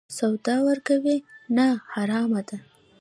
[0.15, 1.17] سود ورکوي؟
[1.55, 2.57] نه، حرام ده